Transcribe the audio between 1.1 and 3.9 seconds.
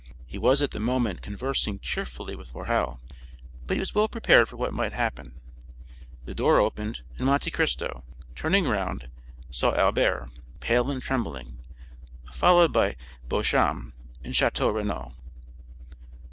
conversing cheerfully with Morrel, but he